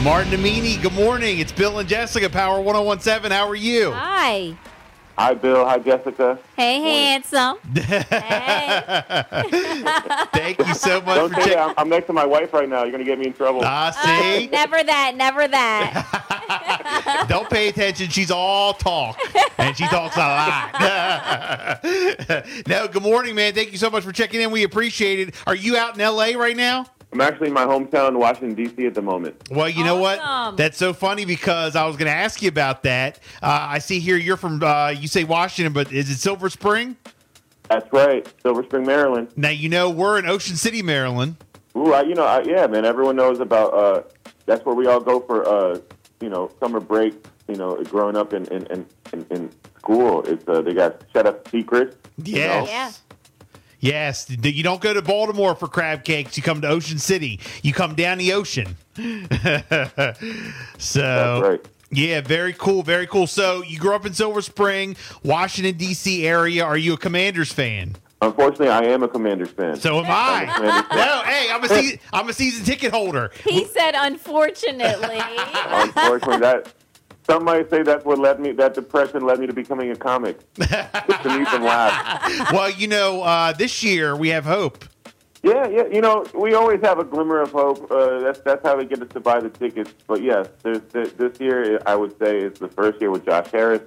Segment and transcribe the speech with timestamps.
[0.00, 1.38] Martin Amini, good morning.
[1.38, 3.30] It's Bill and Jessica, Power 1017.
[3.30, 3.92] How are you?
[3.92, 4.56] Hi.
[5.16, 5.64] Hi, Bill.
[5.64, 6.40] Hi, Jessica.
[6.56, 7.58] Hey, handsome.
[7.74, 8.82] hey.
[10.32, 11.56] Thank you so much Don't for say checking.
[11.56, 11.68] that.
[11.68, 12.82] I'm, I'm next to my wife right now.
[12.82, 13.60] You're going to get me in trouble.
[13.62, 14.48] Ah, see?
[14.48, 17.26] never that, never that.
[17.28, 18.08] Don't pay attention.
[18.08, 19.16] She's all talk,
[19.58, 21.84] and she talks a lot.
[22.66, 23.54] no, good morning, man.
[23.54, 24.50] Thank you so much for checking in.
[24.50, 25.34] We appreciate it.
[25.46, 26.34] Are you out in L.A.
[26.34, 26.86] right now?
[27.12, 28.86] I'm actually in my hometown, Washington, D.C.
[28.86, 29.36] at the moment.
[29.50, 30.56] Well, you know what?
[30.56, 33.18] That's so funny because I was going to ask you about that.
[33.42, 36.96] Uh, I see here you're from, uh, you say Washington, but is it Silver Spring?
[37.68, 38.26] That's right.
[38.42, 39.28] Silver Spring, Maryland.
[39.36, 41.36] Now, you know, we're in Ocean City, Maryland.
[41.76, 42.84] Ooh, I, you know, I, yeah, man.
[42.86, 44.02] Everyone knows about, uh,
[44.46, 45.78] that's where we all go for, uh,
[46.20, 47.14] you know, summer break,
[47.48, 50.22] you know, growing up in, in, in, in, in school.
[50.22, 51.96] It's, uh, they got Shut Up Secrets.
[52.24, 52.66] you know?
[52.66, 52.92] Yeah.
[53.82, 56.36] Yes, you don't go to Baltimore for crab cakes.
[56.36, 57.40] You come to Ocean City.
[57.62, 58.76] You come down the ocean.
[60.78, 61.68] so, That's right.
[61.90, 63.26] yeah, very cool, very cool.
[63.26, 66.24] So, you grew up in Silver Spring, Washington D.C.
[66.24, 66.64] area.
[66.64, 67.96] Are you a Commanders fan?
[68.22, 69.74] Unfortunately, I am a Commanders fan.
[69.80, 70.52] So am I'm I.
[70.52, 70.84] fan.
[70.96, 73.32] no, hey, I'm a se- I'm a season ticket holder.
[73.44, 75.18] He said, unfortunately.
[75.66, 76.72] Unfortunately, that
[77.32, 78.52] some might say that's what led me.
[78.52, 80.38] That depression led me to becoming a comic.
[80.58, 82.52] Just to meet them laugh.
[82.52, 84.84] well, you know, uh, this year we have hope.
[85.42, 85.86] Yeah, yeah.
[85.86, 87.90] You know, we always have a glimmer of hope.
[87.90, 89.92] Uh, that's that's how they get us to buy the tickets.
[90.06, 93.50] But yes, there's, there, this year I would say is the first year with Josh
[93.50, 93.82] Harris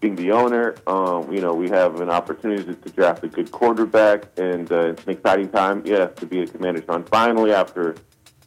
[0.00, 0.76] being the owner.
[0.86, 4.90] Um, you know, we have an opportunity to, to draft a good quarterback, and uh,
[4.90, 5.82] it's an exciting time.
[5.86, 7.04] Yes, to be a Commanders son.
[7.04, 7.96] Finally, after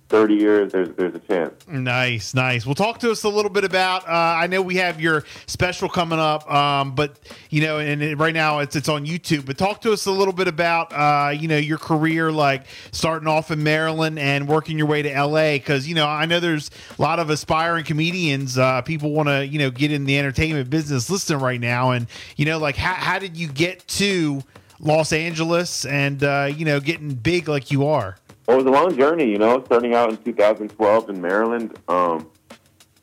[0.09, 1.67] 30 years, there's there's a chance.
[1.67, 2.65] Nice, nice.
[2.65, 4.07] Well, talk to us a little bit about.
[4.07, 7.19] Uh, I know we have your special coming up, um, but
[7.49, 9.45] you know, and it, right now it's it's on YouTube.
[9.45, 13.27] But talk to us a little bit about uh, you know your career, like starting
[13.27, 15.53] off in Maryland and working your way to LA.
[15.53, 18.57] Because you know, I know there's a lot of aspiring comedians.
[18.57, 22.07] Uh, people want to you know get in the entertainment business listening right now, and
[22.37, 24.41] you know, like how how did you get to
[24.79, 28.15] Los Angeles and uh, you know getting big like you are?
[28.47, 31.77] Well, it was a long journey, you know, starting out in 2012 in Maryland.
[31.89, 32.31] Um,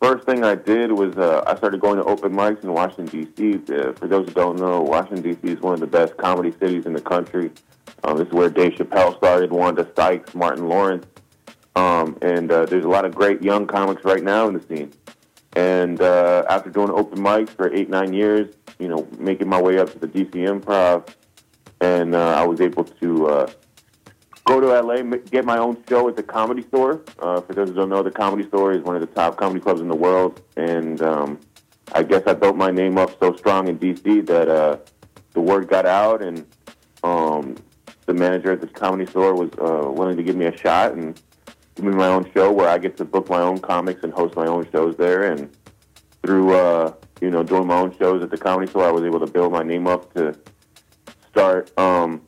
[0.00, 3.74] first thing I did was uh, I started going to open mics in Washington, D.C.
[3.74, 5.52] Uh, for those who don't know, Washington, D.C.
[5.52, 7.50] is one of the best comedy cities in the country.
[8.04, 11.04] Um, this is where Dave Chappelle started, Wanda Sykes, Martin Lawrence.
[11.76, 14.94] Um, and uh, there's a lot of great young comics right now in the scene.
[15.56, 19.78] And uh, after doing open mics for eight, nine years, you know, making my way
[19.78, 21.06] up to the DC Improv,
[21.82, 23.50] and uh, I was able to uh,
[24.44, 27.02] go to LA, get my own show at the Comedy Store.
[27.18, 29.60] Uh, for those who don't know, the Comedy Store is one of the top comedy
[29.60, 31.40] clubs in the world, and um,
[31.92, 34.76] I guess I built my name up so strong in DC that uh,
[35.32, 36.46] the word got out, and
[37.02, 37.56] um,
[38.06, 41.20] the manager at the Comedy Store was uh, willing to give me a shot and
[41.74, 44.36] give me my own show where I get to book my own comics and host
[44.36, 45.50] my own shows there, and
[46.22, 49.20] through uh, you know doing my own shows at the Comedy Store, I was able
[49.20, 50.38] to build my name up to
[51.30, 51.76] start.
[51.78, 52.22] Um,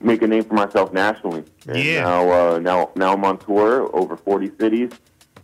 [0.00, 1.44] make a name for myself nationally.
[1.66, 2.02] And Yeah.
[2.02, 4.90] Now, uh, now, now I'm on tour over 40 cities,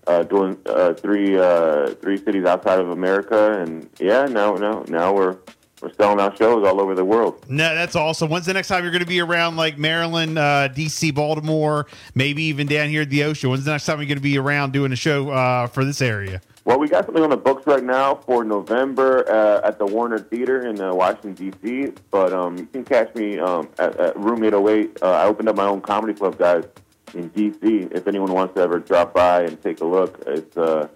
[0.06, 5.14] uh, doing uh, three uh, three cities outside of America, and yeah, now now now
[5.14, 5.36] we're
[5.80, 7.44] we're selling out shows all over the world.
[7.48, 8.30] No, that's awesome.
[8.30, 12.42] When's the next time you're going to be around like Maryland, uh, DC, Baltimore, maybe
[12.44, 13.50] even down here at the ocean?
[13.50, 16.00] When's the next time you're going to be around doing a show uh, for this
[16.00, 16.40] area?
[16.64, 20.18] Well, we got something on the books right now for November uh, at the Warner
[20.18, 21.92] Theater in uh, Washington D.C.
[22.10, 24.98] But um, you can catch me um, at, at Room 808.
[25.02, 26.64] Uh, I opened up my own comedy club, guys,
[27.12, 27.88] in D.C.
[27.90, 30.88] If anyone wants to ever drop by and take a look, it's uh,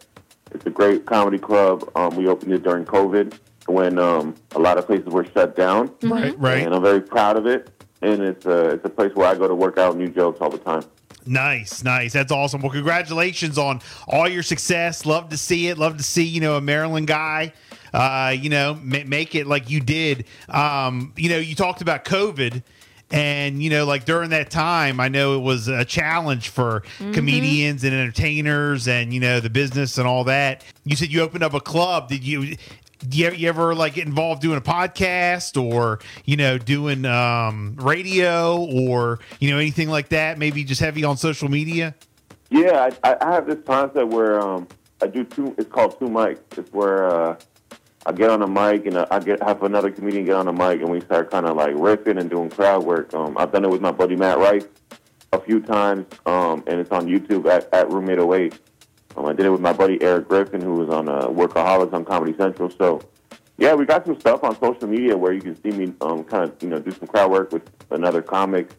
[0.53, 1.91] it's a great comedy club.
[1.95, 5.93] Um, we opened it during COVID when um, a lot of places were shut down,
[6.03, 6.65] Right, right.
[6.65, 7.71] and I'm very proud of it.
[8.01, 10.49] And it's a it's a place where I go to work out new jokes all
[10.49, 10.83] the time.
[11.29, 12.15] Nice, nice.
[12.15, 12.63] That's awesome.
[12.63, 15.05] Well, congratulations on all your success.
[15.05, 15.77] Love to see it.
[15.79, 17.53] Love to see you know a Maryland guy.
[17.93, 20.25] Uh, you know, ma- make it like you did.
[20.49, 22.63] Um, you know, you talked about COVID.
[23.11, 26.83] And you know, like during that time, I know it was a challenge for
[27.15, 30.63] comedians and entertainers, and you know the business and all that.
[30.85, 32.11] You said you opened up a club.
[32.11, 32.57] Did you?
[33.11, 38.65] You, you ever like get involved doing a podcast or you know doing um, radio
[38.65, 40.39] or you know anything like that?
[40.39, 41.95] Maybe just heavy on social media.
[42.51, 44.67] Yeah, I, I have this concept where um,
[45.03, 45.55] I do two.
[45.59, 46.41] It's called two mics.
[46.57, 47.37] It's where uh,
[48.07, 50.53] I get on a mic and uh, I get have another comedian get on a
[50.53, 53.13] mic and we start kind of like riffing and doing crowd work.
[53.15, 54.67] Um, I've done it with my buddy Matt Rife
[55.33, 58.59] a few times, um, and it's on YouTube at, at Room 808.
[59.19, 62.05] Um, I did it with my buddy Eric Griffin, who was on uh, Workaholics on
[62.05, 62.71] Comedy Central.
[62.71, 63.01] So,
[63.57, 66.45] yeah, we got some stuff on social media where you can see me um, kind
[66.45, 68.71] of you know do some crowd work with another comic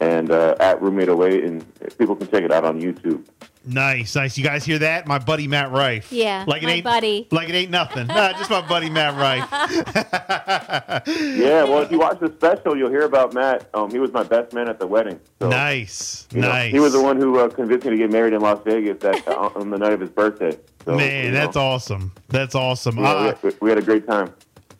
[0.00, 3.26] and uh, at Room 808, and people can check it out on YouTube.
[3.68, 4.38] Nice, nice.
[4.38, 5.06] You guys hear that?
[5.06, 6.10] My buddy Matt Rife.
[6.10, 7.28] Yeah, like it my ain't buddy.
[7.30, 8.06] Like it ain't nothing.
[8.08, 9.48] nah, just my buddy Matt Rife.
[11.08, 13.68] Yeah, well, if you watch the special, you'll hear about Matt.
[13.74, 15.20] Um, he was my best man at the wedding.
[15.40, 16.72] So, nice, you know, nice.
[16.72, 19.26] he was the one who uh, convinced me to get married in Las Vegas that,
[19.28, 20.56] uh, on the night of his birthday.
[20.84, 22.12] So, Man, you know, that's awesome.
[22.28, 22.98] That's awesome.
[22.98, 24.32] yeah, Uh, we, had, we had a great time.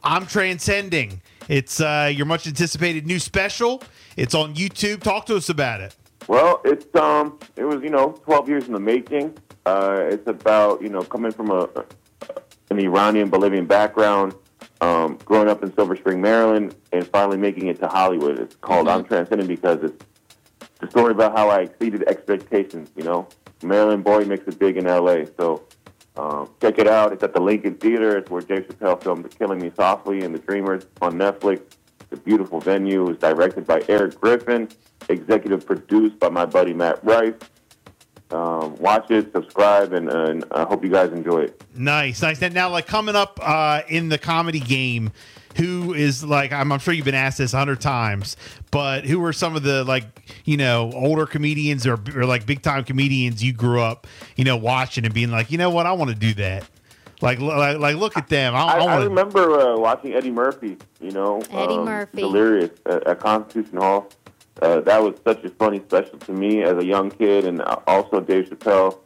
[0.03, 1.21] I'm transcending.
[1.49, 3.83] It's uh, your much anticipated new special.
[4.17, 5.03] It's on YouTube.
[5.03, 5.95] Talk to us about it.
[6.29, 9.37] Well, it's um, it was you know 12 years in the making.
[9.67, 11.69] Uh, it's about you know coming from a
[12.71, 14.35] an Iranian Bolivian background,
[14.83, 18.39] um, growing up in Silver Spring, Maryland, and finally making it to Hollywood.
[18.39, 20.05] It's called I'm Transcending because it's
[20.81, 22.91] the story about how I exceeded expectations.
[22.95, 23.29] You know,
[23.63, 25.25] Maryland boy makes it big in LA.
[25.39, 25.63] So
[26.19, 27.15] um, check it out.
[27.15, 28.19] It's at the Lincoln Theater.
[28.19, 31.63] It's where Dave Chappelle filmed "Killing Me Softly" and "The Dreamers" on Netflix.
[32.11, 33.05] A beautiful venue.
[33.05, 34.69] Was directed by Eric Griffin,
[35.09, 37.37] executive produced by my buddy Matt Rife.
[38.31, 41.63] Um, watch it, subscribe, and, and I hope you guys enjoy it.
[41.75, 42.41] Nice, nice.
[42.41, 45.13] Now, now, like coming up uh, in the comedy game,
[45.57, 46.53] who is like?
[46.53, 48.37] I'm, I'm sure you've been asked this a hundred times,
[48.71, 50.05] but who are some of the like
[50.45, 54.07] you know older comedians or, or like big time comedians you grew up
[54.37, 56.69] you know watching and being like, you know what, I want to do that.
[57.21, 58.55] Like, like, like, look at them.
[58.55, 59.09] I, I, I I want to.
[59.09, 62.21] remember uh, watching Eddie Murphy, you know, Eddie um, Murphy.
[62.21, 64.09] Delirious at, at Constitution Hall.
[64.63, 68.21] Uh, that was such a funny special to me as a young kid, and also
[68.21, 68.99] Dave Chappelle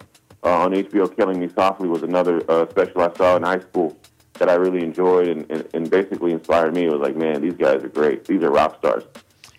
[0.45, 3.97] uh, on HBO Killing Me Softly was another uh, special I saw in high school
[4.35, 6.85] that I really enjoyed and, and, and basically inspired me.
[6.85, 8.25] It was like, man, these guys are great.
[8.25, 9.05] These are rock stars.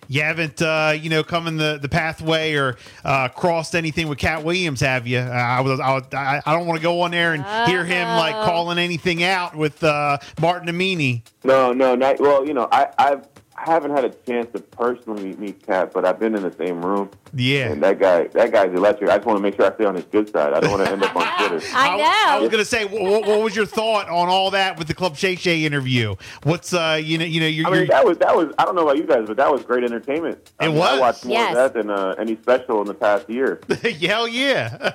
[0.08, 4.18] You haven't, uh, you know, come in the, the pathway or uh, crossed anything with
[4.18, 5.18] Katt Williams, have you?
[5.18, 7.84] Uh, I was, I, was- I, I don't want to go on there and hear
[7.84, 11.22] him like calling anything out with uh, Martin Amini.
[11.44, 12.46] No, no, not well.
[12.46, 16.18] You know, I I've, I haven't had a chance to personally meet Katt, but I've
[16.18, 17.08] been in the same room.
[17.32, 17.68] Yeah.
[17.70, 19.10] And that guy, that guy's electric.
[19.10, 20.52] I just want to make sure I stay on his good side.
[20.54, 21.64] I don't want to end up on Twitter.
[21.72, 22.04] I know.
[22.04, 25.16] I, was gonna say, what, what was your thought on all that with the Club
[25.16, 26.16] Shay Shay interview?
[26.42, 28.52] What's uh, you know, you know, you're, I mean, you're that was that was.
[28.58, 30.50] I don't know about you guys, but that was great entertainment.
[30.58, 31.50] I It mean, I watched more Yes.
[31.50, 33.60] of that than uh, any special in the past year.
[34.00, 34.92] hell yeah.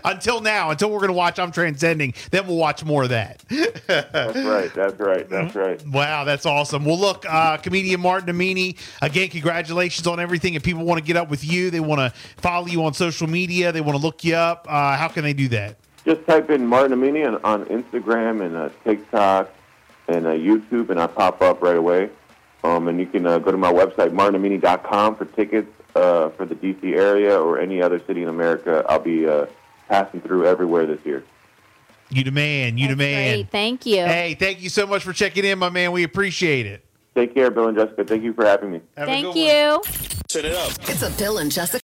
[0.04, 3.42] until now, until we're gonna watch I'm Transcending, then we'll watch more of that.
[3.86, 4.72] That's right.
[4.74, 5.28] That's right.
[5.28, 5.86] That's right.
[5.86, 6.84] Wow, that's awesome.
[6.84, 10.54] Well, look, uh, comedian Martin Amini, again, congratulations on everything.
[10.54, 13.26] If people want to get up with you, they want to follow you on social
[13.26, 15.76] media, they want to look you up, uh, how can they do that?
[16.04, 19.50] Just type in Martin Amini on, on Instagram and uh, TikTok
[20.08, 22.10] and uh, YouTube, and I pop up right away.
[22.62, 26.54] Um, and you can uh, go to my website, martinamini.com, for tickets uh, for the
[26.54, 26.94] D.C.
[26.94, 28.84] area or any other city in America.
[28.88, 29.46] I'll be uh,
[29.88, 31.24] passing through everywhere this year.
[32.10, 33.36] You the man, you the That's man.
[33.36, 33.50] Great.
[33.50, 34.04] Thank you.
[34.04, 35.92] Hey, thank you so much for checking in, my man.
[35.92, 36.84] We appreciate it.
[37.16, 38.04] Take care, Bill and Jessica.
[38.04, 38.82] Thank you for having me.
[38.94, 39.38] Have Thank good one.
[39.38, 39.82] you.
[40.28, 40.70] Turn it up.
[40.82, 41.85] It's a Bill and Jessica